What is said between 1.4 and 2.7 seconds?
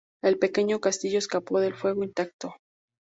del fuego intacto.